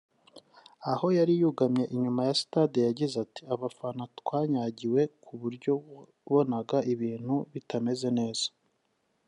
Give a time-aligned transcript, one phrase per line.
[0.91, 5.71] aho yari yugamye inyuma ya sitade yagize ati “abafana twanyagiwe ku buryo
[6.33, 8.47] wabonaga ibintu bitameze neza